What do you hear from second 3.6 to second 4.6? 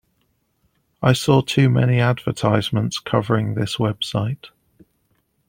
website.